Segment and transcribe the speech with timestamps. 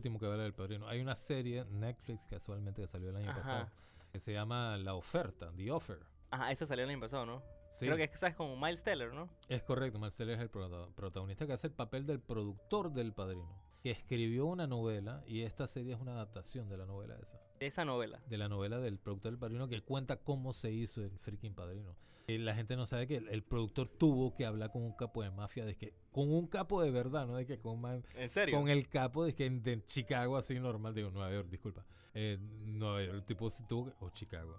[0.00, 0.88] último que vale del padrino.
[0.88, 3.38] Hay una serie, Netflix, casualmente, que salió el año Ajá.
[3.40, 3.68] pasado,
[4.10, 6.00] que se llama La Oferta, The Offer.
[6.30, 7.42] Ajá, esa salió el año pasado, ¿no?
[7.70, 8.34] Sí, Creo que es, ¿sabes?
[8.34, 9.28] Como Miles Teller, ¿no?
[9.48, 9.98] es correcto.
[9.98, 13.46] Marcelo es el prota- protagonista que hace el papel del productor del padrino,
[13.82, 17.40] que escribió una novela y esta serie es una adaptación de la novela esa.
[17.58, 18.20] De esa novela.
[18.28, 21.94] de la novela del productor del padrino que cuenta cómo se hizo el freaking padrino.
[22.26, 25.22] Y la gente no sabe que el, el productor tuvo que hablar con un capo
[25.22, 27.82] de mafia, de que con un capo de verdad, no de que con,
[28.14, 28.56] ¿En serio?
[28.56, 31.84] con el capo de que en- de Chicago así normal, digo Nueva York, disculpa.
[32.14, 34.56] Eh, Nueva York, el tipo tuvo que, o Chicago.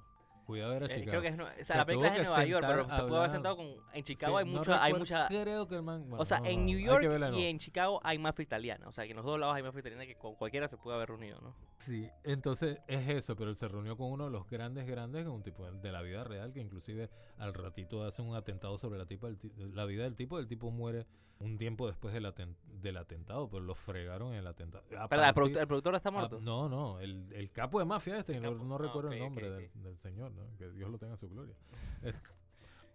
[0.52, 1.10] Cuidado era Eh, Chicago.
[1.10, 3.02] creo que es, nue- o sea, Se la película es en Nueva York, pero se
[3.04, 3.68] puede haber sentado con...
[3.94, 4.84] En Chicago Sí, hay no mucha...
[4.84, 6.02] hay mucha Creo que el man.
[6.10, 8.88] bueno, o sea, no, en New York y en Chicago hay mafia italiana.
[8.88, 10.98] O sea, que en los dos lados hay mafia italiana que con cualquiera se puede
[10.98, 11.56] haber reunido, ¿no?
[11.86, 15.42] Sí, entonces es eso, pero él se reunió con uno de los grandes, grandes, un
[15.44, 19.30] tipo de la vida real, que inclusive al ratito hace un atentado sobre la, tipa,
[19.58, 21.06] la vida del tipo, el tipo muere
[21.40, 24.84] un tiempo después del, aten- del atentado, pero lo fregaron en el atentado.
[24.96, 26.40] A Pero el, productor está muerto.
[26.40, 29.50] no, no, el, el capo de mafia este, no, no Ah, recuerdo el nombre.
[29.50, 30.44] Del, del señor, ¿no?
[30.60, 31.56] que Dios lo tenga en su gloria.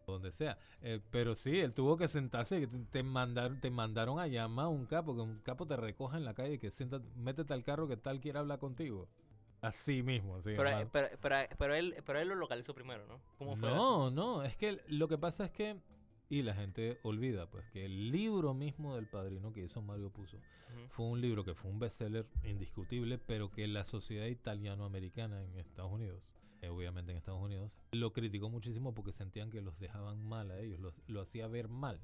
[0.06, 0.56] Donde sea.
[0.82, 4.86] Eh, pero sí, él tuvo que sentarse, te- mandaron, te mandaron a llamar a un
[4.86, 7.88] capo, que un capo te recoja en la calle y que sienta, métete al carro
[7.88, 9.08] que tal quiere hablar contigo.
[9.62, 10.52] Así mismo, así.
[10.56, 13.20] Pero, pero, pero, pero él, pero él lo localizó primero, ¿no?
[13.36, 13.76] ¿Cómo fue eso?
[13.76, 15.76] No, no, es que lo que pasa es que,
[16.28, 20.36] y la gente olvida, pues, que el libro mismo del padrino que hizo Mario Puzo
[20.36, 20.88] Ujú.
[20.88, 25.90] fue un libro que fue un bestseller indiscutible, pero que la sociedad italiano-americana en Estados
[25.90, 26.32] Unidos,
[26.66, 30.58] eh, obviamente en Estados Unidos, lo criticó muchísimo porque sentían que los dejaban mal a
[30.60, 32.00] ellos, los- lo hacía ver mal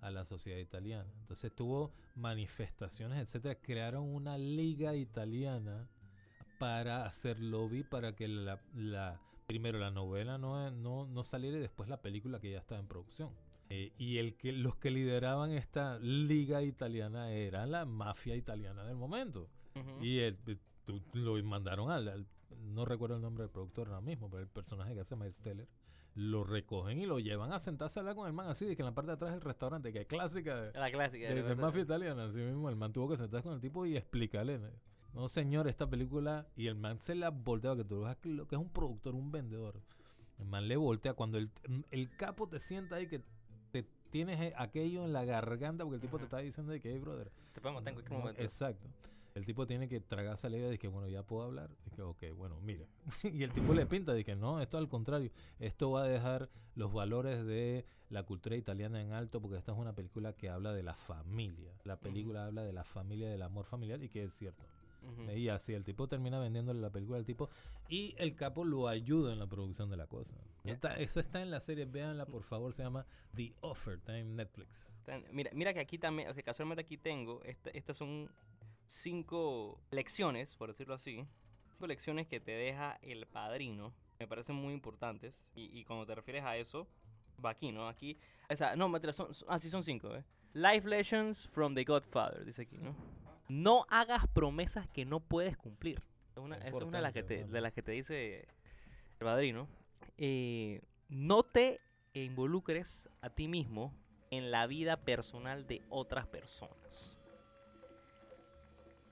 [0.00, 1.10] a la sociedad italiana.
[1.20, 5.88] Entonces tuvo manifestaciones, etcétera, crearon una liga italiana
[6.58, 11.60] para hacer lobby para que la, la- primero la novela no, no, no saliera y
[11.60, 13.30] después la película que ya estaba en producción.
[13.68, 18.96] Eh, y el que los que lideraban esta liga italiana era la mafia italiana del
[18.96, 19.48] momento.
[20.04, 22.26] Y el, eh, tú- lo mandaron al, al-
[22.66, 25.68] no recuerdo el nombre del productor ahora mismo, pero el personaje que hace Miles Teller
[26.16, 28.82] lo recogen y lo llevan a sentarse a hablar con el man así, de que
[28.82, 31.28] en la parte de atrás del restaurante, que es clásica de, La clásica.
[31.28, 33.96] de, de mafia italiana, así mismo, el man tuvo que sentarse con el tipo y
[33.96, 34.58] explicarle,
[35.12, 35.28] ¿no?
[35.28, 38.70] señor, esta película, y el man se la voltea, que tú lo que es un
[38.70, 39.80] productor, un vendedor,
[40.38, 41.50] el man le voltea, cuando el,
[41.90, 43.22] el capo te sienta ahí que
[43.70, 46.98] te tienes aquello en la garganta, porque el tipo te está diciendo de que, hey,
[46.98, 48.42] brother, Te podemos matar en cualquier momento.
[48.42, 48.88] Exacto.
[49.36, 51.68] El tipo tiene que tragarse la idea de que, bueno, ya puedo hablar.
[51.86, 52.88] Y que, ok, bueno, mire.
[53.22, 55.30] y el tipo le pinta de que no, esto al contrario.
[55.60, 59.78] Esto va a dejar los valores de la cultura italiana en alto porque esta es
[59.78, 61.70] una película que habla de la familia.
[61.84, 64.64] La película habla de la familia, del amor familiar y que es cierto.
[65.36, 67.48] Y así el tipo termina vendiéndole la película al tipo
[67.88, 70.34] y el capo lo ayuda en la producción de la cosa.
[70.64, 74.34] Está- eso está en la serie, véanla por favor, se llama The Offer, está en
[74.34, 74.94] Netflix.
[75.30, 78.28] Mira, mira que aquí también, que casualmente aquí tengo, este- estas son
[78.86, 81.26] cinco lecciones, por decirlo así.
[81.72, 83.92] Cinco lecciones que te deja el padrino.
[84.18, 85.50] Me parecen muy importantes.
[85.54, 86.86] Y, y cuando te refieres a eso,
[87.44, 87.88] va aquí, ¿no?
[87.88, 88.18] Aquí.
[88.76, 90.24] No, mentira, son, son- ah, son cinco, ¿eh?
[90.54, 92.94] Life lessons from the Godfather, dice aquí, ¿no?
[93.48, 96.02] No hagas promesas que no puedes cumplir.
[96.36, 99.68] Una, esa es una de las, que te, de las que te dice el padrino.
[100.18, 101.80] Eh, no te
[102.14, 103.92] involucres a ti mismo
[104.30, 107.15] en la vida personal de otras personas.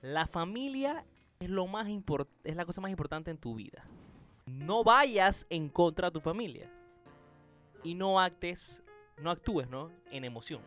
[0.04, 1.02] La familia
[1.40, 3.86] es lo más import- es la cosa más importante en tu vida.
[4.44, 6.70] No vayas en contra de tu familia
[7.82, 8.84] y no actes,
[9.16, 9.90] no actúes, ¿no?
[10.10, 10.60] En emoción.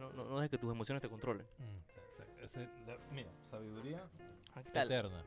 [0.00, 1.46] No, no, no dejes que tus emociones te controlen.
[1.58, 4.02] Mm, la- mira, sabiduría
[4.54, 5.22] Aquí eterna.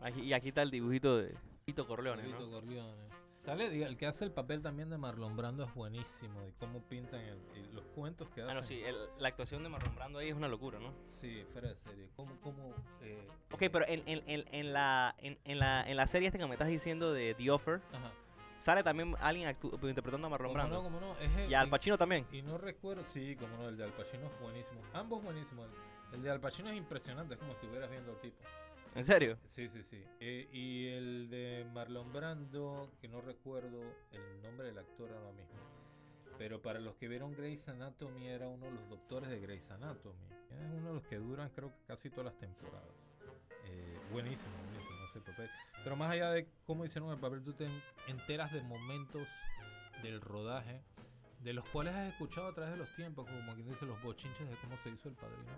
[0.00, 2.50] aquí- y aquí está el dibujito de Tito Corleone, Vito ¿no?
[2.52, 3.21] Corleone.
[3.42, 6.40] Sale, el que hace el papel también de Marlon Brando es buenísimo.
[6.42, 8.50] De cómo pintan el- los cuentos que hacen.
[8.50, 10.94] Ah, no, sí, el- la actuación de Marlon Brando ahí es una locura, ¿no?
[11.06, 12.08] Sí, fuera de serie.
[12.14, 16.06] Cómo, cómo, eh, Ok, pero en, en, en, en la, en, en la, en la
[16.06, 18.12] serie esta que me estás diciendo de The Offer, Ajá.
[18.60, 20.82] sale también alguien interpretando a Marlon ¿Cómo no, Brando.
[20.84, 21.18] cómo no?
[21.18, 22.24] Es el- Y Al Pacino también.
[22.30, 24.80] Y no recuerdo, sí, como no, el de Al Pacino es buenísimo.
[24.92, 25.66] Ambos buenísimos.
[26.12, 28.36] El, el de Al Pacino es impresionante, es como si estuvieras viendo al tipo.
[28.94, 29.38] ¿En serio?
[29.46, 30.04] Sí, sí, sí.
[30.20, 33.80] Eh, y el de Marlon Brando, que no recuerdo
[34.12, 35.58] el nombre del actor ahora mismo.
[36.36, 40.26] Pero para los que vieron Grey's Anatomy, era uno de los doctores de Grey's Anatomy.
[40.50, 42.88] Es uno de los que duran, creo que casi todas las temporadas.
[43.64, 45.48] Eh, buenísimo, buenísimo ese papel.
[45.84, 49.26] Pero más allá de cómo hicieron el papel, tú te en- enteras de momentos
[50.02, 50.82] del rodaje,
[51.40, 54.48] de los cuales has escuchado a través de los tiempos, como quien dice, los bochinches
[54.48, 55.52] de cómo se hizo el padrino.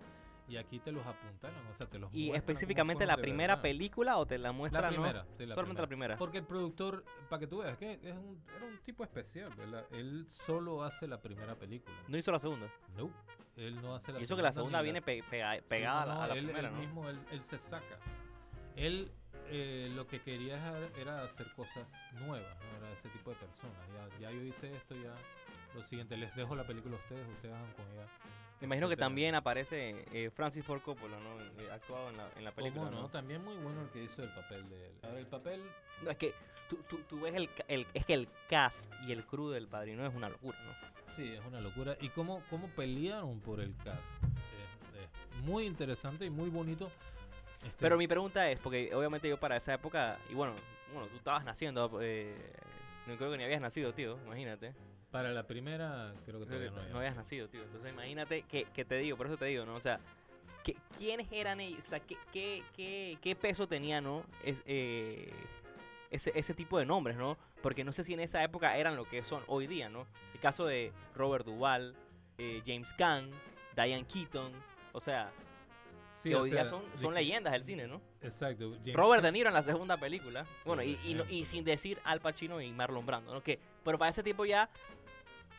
[0.47, 3.63] Y aquí te los apuntaron, o sea, te los ¿Y muestran específicamente la primera verdad.
[3.63, 4.97] película o te la muestra La no?
[4.97, 6.17] primera, sí, la Solamente la primera.
[6.19, 9.87] Porque el productor, para que tú veas, que es un, era un tipo especial, ¿verdad?
[9.93, 11.97] Él solo hace la primera película.
[12.09, 12.67] No hizo la segunda.
[12.95, 13.11] No,
[13.57, 16.09] él no hace la y eso que la segunda viene pe- pega- pegada a Sí,
[16.09, 16.81] la- no, a la él, primera, él ¿no?
[16.81, 17.99] mismo, él, él se saca.
[18.77, 19.11] Él
[19.47, 22.79] eh, lo que quería era- era hacer cosas nuevas, ¿no?
[22.79, 23.79] Era ese tipo de personas.
[23.95, 25.15] Ya, ya yo hice esto, ya
[25.75, 28.07] lo siguiente, les dejo la película a ustedes, ustedes hagan con ella.
[28.61, 31.41] Me imagino que también aparece eh, Francis Ford Coppola, ¿no?
[31.63, 33.03] Eh, actuado en la, en la película, ¿Cómo no?
[33.03, 33.09] ¿no?
[33.11, 34.93] También muy bueno el que hizo el papel de él.
[35.03, 35.63] Ahora, el papel,
[36.03, 36.33] No, es que
[36.69, 40.07] tú, tú, tú ves el, el- Es que el cast y el crew del padrino
[40.07, 41.15] es una locura, ¿no?
[41.15, 41.97] sí, es una locura.
[42.01, 44.01] Y cómo, cómo pelearon por el cast.
[44.25, 46.91] Es, es muy interesante y muy bonito.
[47.59, 50.55] Este, Pero mi pregunta es, porque obviamente yo para esa época, y bueno,
[50.93, 52.35] bueno tú estabas naciendo, eh,
[53.07, 54.75] no creo que ni habías nacido, tío, imagínate.
[55.15, 56.93] Para la primera, creo que Creo que todavía no había.
[56.93, 57.63] no habías nacido, tío.
[57.63, 59.77] Entonces imagínate que, que te digo, por eso te digo, ¿no?
[59.77, 60.01] O sea,
[60.65, 61.83] que, ¿quiénes eran ellos?
[61.85, 64.25] O sea, ¿qué, qué, qué, qué peso tenía, ¿no?
[64.43, 65.31] Es, eh,
[66.11, 67.39] ese, ese tipo de nombres, ¿no?
[67.63, 70.05] Porque no sé si en esa época eran lo que son hoy día, ¿no?
[70.35, 71.95] El caso de Robert Duvall,
[72.39, 73.31] eh, James Caan,
[73.77, 74.51] Diane Keaton,
[74.93, 75.31] o sea,
[76.13, 78.01] Sí, que hoy día son, de son que- leyendas del cine, ¿no?
[78.21, 78.73] Exacto.
[78.81, 80.45] James Robert De Niro en la segunda película.
[80.65, 83.43] Bueno, y, y, no- sin decir Al Pacino y Marlon Brando, ¿no?
[83.43, 84.69] Que, pero para ese tiempo ya.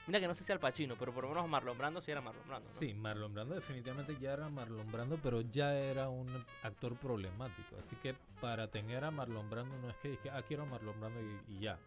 [0.08, 2.22] Mira que no sé si Al Pacino, pero por lo menos Marlon Brando sí era
[2.22, 2.68] Marlon Brando.
[2.70, 2.76] ¿no?
[2.76, 6.28] Sí, Marlon Brando definitivamente ya era Marlon Brando, pero ya era un
[6.64, 7.76] actor problemático.
[7.80, 11.00] Así que para tener a Marlon Brando no es que dije, ah, quiero a Marlon
[11.00, 11.80] Brando y, y ya.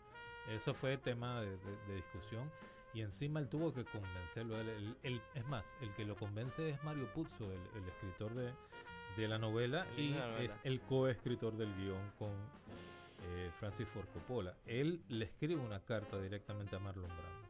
[0.51, 2.51] Eso fue tema de, de- de discusión.
[2.95, 4.59] Y encima él tuvo que convencerlo.
[4.61, 4.69] él.
[4.69, 8.53] El- el- es más, el que lo convence es Mario Puzo, el, el escritor de,
[9.17, 12.31] de la novela El y la es el coescritor del guion con
[13.27, 14.55] eh, Francis Ford Coppola.
[14.67, 17.48] Él le escribe una carta directamente a Marlon Brando.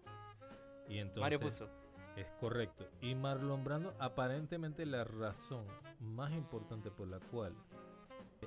[0.88, 1.68] Y entonces, Mario Puzo.
[2.16, 2.88] es correcto.
[3.00, 5.64] Y Marlon Brando, aparentemente la razón
[6.00, 7.54] más importante por la cual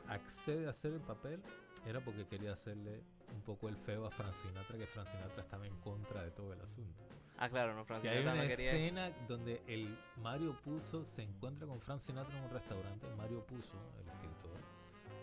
[0.07, 1.41] accede a hacer el papel
[1.85, 3.01] era porque quería hacerle
[3.33, 6.53] un poco el feo a Frank Sinatra, que Frank Sinatra estaba en contra de todo
[6.53, 7.01] el asunto.
[7.37, 8.71] Ah, claro, no, Que Francis hay Sinatra una no quería.
[8.71, 13.07] escena donde el Mario Puzo se encuentra con Frank Sinatra en un restaurante.
[13.17, 14.50] Mario Puzo, el escritor,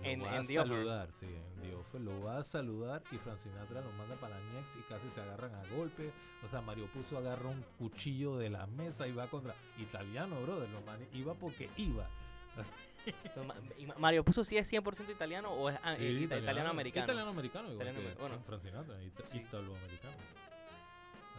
[0.03, 0.69] En- en The Offer.
[0.77, 4.39] saludar, sí, en The Offer, lo va a saludar y Frank Sinatra lo manda para
[4.39, 6.13] la Niex y casi se agarran a golpe.
[6.45, 10.69] O sea, Mario Puzo agarra un cuchillo de la mesa y va contra italiano, brother.
[10.71, 12.09] Lo mani- iba porque iba.
[13.99, 17.05] Mario Puzo sí es 100% italiano o es ah, Sí, eh, ita- italiano-americano.
[17.05, 18.39] Italiano-americano, igual Italiano- que bueno.
[18.45, 19.39] Frank Sinatra, ita- Sí.
[19.39, 20.17] italoamericano.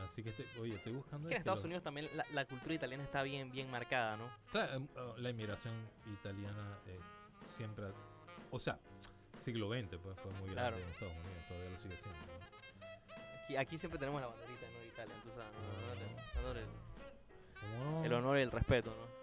[0.03, 1.27] Así que, estoy, oye, estoy buscando...
[1.27, 4.15] Que en es Estados lo- Unidos también la, la cultura italiana está bien, bien marcada,
[4.15, 4.29] ¿no?
[4.50, 5.73] Claro, em, oh, la inmigración
[6.13, 7.00] italiana eh,
[7.45, 7.88] siempre,
[8.51, 8.78] o sea,
[9.38, 10.75] siglo XX pues, fue muy Claro.
[10.78, 12.19] grande en Estados Unidos, todavía lo sigue siendo.
[12.19, 13.44] ¿no?
[13.44, 14.86] Aquí, aquí siempre tenemos la banderita, ¿no?
[14.86, 15.62] Italia, entonces, ¿no?
[15.62, 16.34] No, no.
[16.36, 16.62] dándole
[17.62, 18.06] ¿Cómo no?
[18.06, 19.19] el honor y el respeto, ¿no?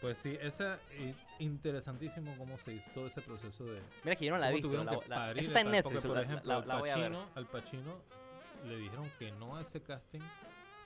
[0.00, 4.32] Pues sí, esa eh, interesantísimo cómo se hizo todo ese proceso de Mira que yo
[4.32, 4.68] no la he visto.
[4.84, 6.64] La, que la- eso está en el pa- porque, Netflix, por la, ejemplo, al.
[6.82, 7.96] Pacino, al Pacino
[8.66, 10.20] le dijeron que no a ese casting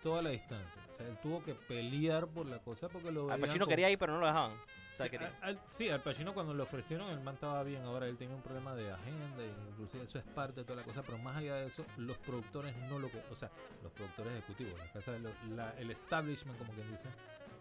[0.02, 0.82] toda la distancia.
[0.92, 3.90] O sea, él tuvo que pelear por la cosa porque lo Al Pacino como- quería
[3.90, 4.52] ir, pero no lo dejaban.
[4.52, 7.62] O sea, Sí, quería- al, al- sí, al Pacino cuando le ofrecieron el man estaba
[7.62, 10.80] bien, ahora él tenía un problema de agenda, y inclusive eso es parte de toda
[10.80, 13.48] la cosa, pero más allá de eso, los productores no lo que, o sea,
[13.82, 17.08] los productores ejecutivos, la casa de lo- la- el establishment, como quien dice,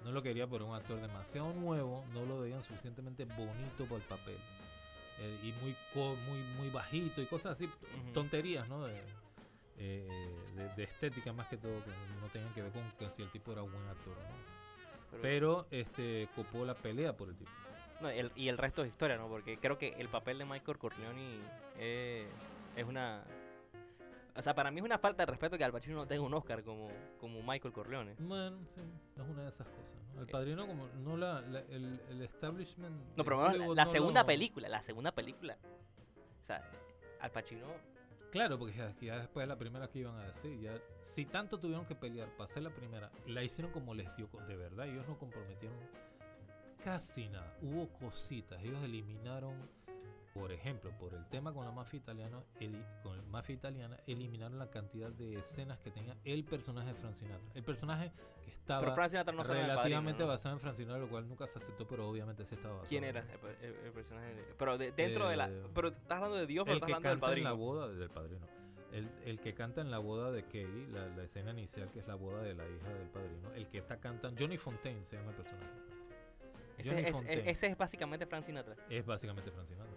[0.04, 4.04] no lo quería por un actor demasiado nuevo, no lo veían suficientemente bonito para el
[4.07, 4.38] papel.
[5.19, 5.75] eh, y muy,
[6.28, 7.68] muy muy bajito y cosas así,
[8.13, 8.86] tonterías, ¿no?
[8.86, 9.01] De,
[9.78, 10.08] eh,
[10.56, 11.92] de, de estética más que todo, que
[12.22, 15.22] no tenían que ver con que si el tipo era buen actor o no.
[15.22, 17.52] Pero este Coppola pelea por el tipo.
[18.02, 19.28] No, el- y el resto es historia, ¿no?
[19.28, 21.40] Porque creo que el papel de Michael Corleone
[21.78, 22.28] eh,
[22.76, 23.24] es una...
[24.36, 26.34] O sea, para mí es una falta de respeto que Al Pacino no tenga un
[26.36, 28.14] Oscar como, como Michael Corleone.
[28.19, 28.81] Bueno, sí,
[29.16, 29.92] es una de esas cosas.
[30.14, 30.22] ¿no?
[30.22, 30.31] El Eh.
[30.31, 32.96] padrino, como no la, la- el, el establishment.
[33.16, 35.57] No, pero bueno, la, la no segunda lo- película, la segunda película.
[36.42, 36.69] O sea,
[37.19, 37.66] Al Pacino...
[38.38, 41.60] Claro, porque ya, ya después de la primera que iban a decir, ya si tanto
[41.60, 44.88] tuvieron que pelear para hacer la primera, la hicieron como les dio de verdad.
[44.88, 45.80] Ellos no comprometieron
[46.84, 47.58] casi nada.
[47.64, 48.64] Hubo cositas.
[48.64, 49.56] Ellos eliminaron,
[50.40, 52.42] por ejemplo, por el tema con la mafia italiana,
[53.04, 57.16] con la mafia italiana, eliminaron la cantidad de escenas que tenía el personaje de Frank
[57.16, 57.52] Sinatra.
[57.56, 58.12] El personaje
[58.44, 60.28] que estaba Pero no El Padrino, relativamente ¿no?
[60.30, 62.90] basado en Frank Sinatra, lo cual nunca se aceptó, pero obviamente sí estaba basado.
[62.90, 64.34] ¿Quién era el, pe- el- el personaje?
[64.36, 65.50] de- Pero de- dentro de la...
[65.50, 67.50] Eh, Pero estás hablando de Dios o el estás que hablando del canta en la
[67.52, 67.58] padrino.
[67.58, 68.48] boda del padrino.
[68.94, 72.08] El, el que canta en la boda de Katie, la, la escena inicial que es
[72.08, 73.54] la boda de la hija del padrino.
[73.54, 75.72] El que está cantando, Johnny Fontaine se llama el personaje.
[76.78, 77.16] Ese, es,
[77.48, 78.76] ese es básicamente Frank Sinatra.
[78.90, 79.96] Es básicamente Frank Sinatra.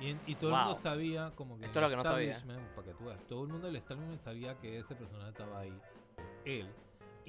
[0.00, 0.64] Y, en- y todo el Wow.
[0.66, 2.42] mundo sabía como que Eso el es lo que no sabía.
[2.76, 5.80] para que tú veas, todo el mundo del establishment sabía que ese personaje estaba ahí,
[6.44, 6.68] él,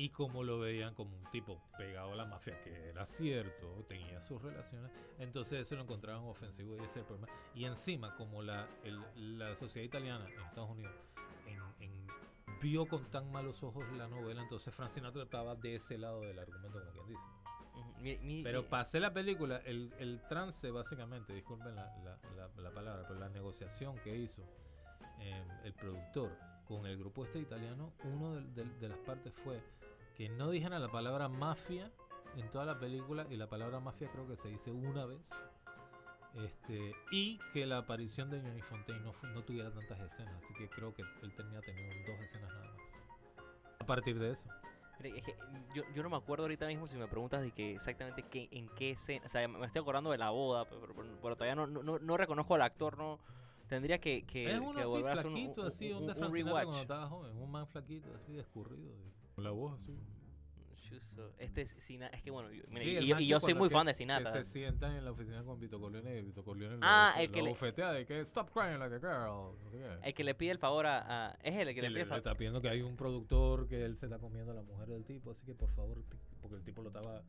[0.01, 4.21] Y como lo veían como un tipo pegado a la mafia, que era cierto, tenía
[4.21, 7.27] sus relaciones, entonces eso lo encontraban ofensivo y ese es el problema.
[7.53, 10.93] Y encima, como la, el- la sociedad italiana en Estados Unidos
[11.47, 12.07] en- en-
[12.61, 16.39] vio con tan malos ojos la novela, entonces Frank Sinatra estaba de ese lado del
[16.39, 17.23] argumento, como quien dice.
[18.01, 22.71] Mi- mi- Pero pasé la película, el, el trance básicamente, disculpen la, la- la- la
[22.71, 24.41] palabra, pero la negociación que hizo
[25.19, 26.31] eh, el productor
[26.65, 29.61] con el grupo este italiano, uno del- del- de, las partes fue
[30.15, 31.91] que no dijeran la palabra mafia
[32.37, 35.19] en toda la película y la palabra mafia creo que se dice una vez.
[36.35, 40.69] Este, y que la aparición de Johnny Fontaine no, no tuviera tantas escenas, así que
[40.69, 42.81] creo que él tenía tenido dos escenas nada más.
[43.79, 44.47] A partir de eso.
[45.01, 45.35] Mira, es que
[45.73, 48.67] yo, yo no me acuerdo ahorita mismo si me preguntas de que exactamente qué, en
[48.69, 49.25] qué escena.
[49.25, 51.99] O sea, me estoy acordando de la boda, pero, pero- pero todavía no, no, no-
[51.99, 53.19] no reconozco al actor, no.
[53.67, 55.35] Tendría que, que, es uno que así, volver a hacer un,
[55.67, 56.81] así, un- un, Sinatra cuando rewatch.
[56.81, 58.91] estaba joven, un man flaquito, así, descurrido.
[58.93, 59.97] y- Con la voz así.
[60.89, 61.33] Chuzo.
[61.37, 63.39] Este es Sina, es que bueno, yo, mira, y, y yo- man y que yo
[63.39, 64.31] soy muy que- fan de Que Sinatra.
[64.31, 67.31] se sientan en la oficina con Vito Corleone y Vito Corleone lo Ah, bofetea- el
[67.31, 69.55] que lo le- bofetea de que stop crying like a girl.
[69.63, 70.07] No sé.
[70.07, 71.27] El que le pide el favor a.
[71.29, 72.17] a- es él el que Que le le, pide el le favor.
[72.19, 75.05] está pidiendo que hay un productor que él se está comiendo a la mujer del
[75.05, 76.03] tipo, así que por favor,
[76.41, 77.23] porque el tipo lo estaba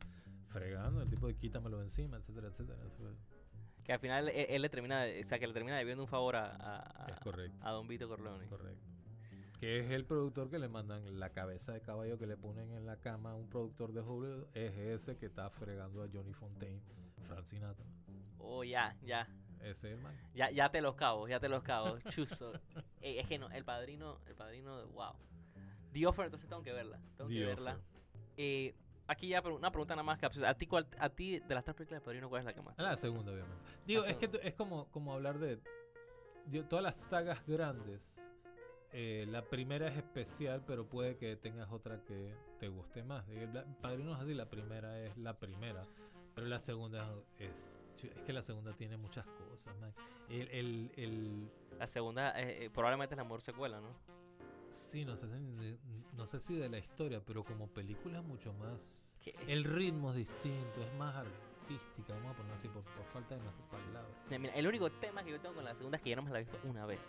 [0.47, 2.77] fregando, el tipo de quítamelo encima, etcétera, etcétera.
[2.85, 6.07] Es, Que al final él, él le termina, o sea, que le termina debiendo un
[6.09, 6.55] favor a,
[7.05, 8.45] a, es correcto, a Don Vito Corleone.
[8.47, 8.85] correcto.
[9.61, 12.85] Que es el productor que le mandan la cabeza de caballo que le ponen en
[12.87, 16.81] la cama a un productor de Hollywood, es ese que está fregando a Johnny Fontaine,
[17.21, 17.85] Frank Sinatra.
[18.39, 19.27] Oh, ya, ya.
[19.59, 20.19] Ese es el man.
[20.33, 22.03] Ya, ya te los cabos, ya te los cabos.
[22.09, 22.53] Chuzo.
[23.01, 25.13] Eh, es que no, el padrino, el padrino, wow.
[25.93, 26.99] The Offer, entonces tengo que verla.
[27.15, 27.79] Tengo The que verla.
[28.37, 28.73] Eh,
[29.05, 30.49] aquí ya una pregunta nada más capciosa.
[30.49, 32.61] ¿A ti, cuál, a ti de las tres películas de Padrino, cuál es la que
[32.63, 32.75] más?
[32.79, 33.63] la segunda, obviamente.
[33.85, 35.59] Digo, La es que es como, como hablar de.
[36.49, 38.23] yo- todas las sagas grandes.
[38.93, 43.27] Eh, la primera es especial, pero puede que tengas otra que te guste más.
[43.29, 45.85] Y el Bla- Padrino es así, la primera es la primera.
[46.35, 47.77] Pero la segunda es.
[48.03, 49.93] Es que la segunda tiene muchas cosas, man.
[50.27, 53.89] El, el, el- La segunda eh, eh, probablemente es la mejor secuela, ¿no?
[54.71, 55.77] sí, no sé, si, de-
[56.15, 59.19] no sé si de la historia, pero como película es mucho más.
[59.21, 63.35] Que- El ritmo es distinto, es más artística, vamos a ponerlo así, por, por falta
[63.35, 64.09] de mejor palabra.
[64.39, 66.31] Mira, el único tema que yo tengo con la segunda es que yo no me
[66.31, 67.05] la he visto una vez.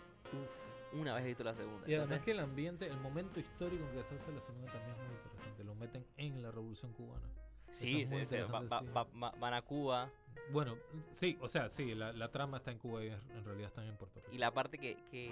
[0.93, 1.79] Una vez he visto la segunda.
[1.87, 4.71] Y además Entonces, que el ambiente, el momento histórico en que se hace la segunda
[4.71, 5.63] también es muy interesante.
[5.63, 7.27] Lo meten en la Revolución Cubana.
[7.71, 10.09] sí, sí, sí, va- va- va- va- van a Cuba.
[10.51, 10.77] Bueno,
[11.11, 13.95] sí, o sea, sí, la, la trama está en Cuba y en realidad están en
[13.97, 14.33] Puerto Rico.
[14.33, 15.31] Y la parte que, que,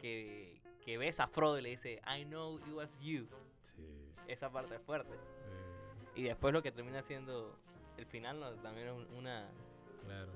[0.00, 3.26] que, que ves a Frodo y le dice, I know it was you.
[3.60, 3.82] Sí.
[4.28, 5.12] Esa parte es fuerte.
[5.12, 7.58] eh, Y después lo que termina siendo
[7.98, 8.52] el final ¿no?
[8.62, 9.50] también es un- una...
[10.04, 10.32] claro.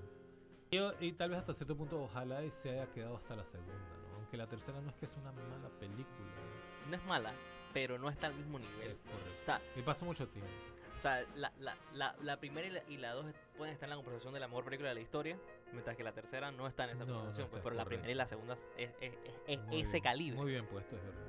[0.71, 3.73] Y, y tal vez hasta cierto punto ojalá y se haya quedado hasta la segunda.
[4.25, 6.07] Aunque la tercera no es que es una mala película.
[6.87, 6.91] ¿no?
[6.91, 7.33] No es mala,
[7.75, 8.93] pero no está al mismo nivel.
[8.93, 9.39] Es correcto.
[9.41, 10.51] O sea, Y pasa mucho tiempo.
[10.95, 13.27] o sea la, la, la, la primera y la, y la dos
[13.59, 15.37] pueden estar en la conversación de la mejor película de la historia,
[15.73, 17.49] mientras que la tercera no está en esa No, conversación.
[17.51, 18.91] pues, pero la primera y la segunda es, es,
[19.47, 20.37] es- ese bien, calibre.
[20.41, 21.24] Muy bien puesto, es verdad.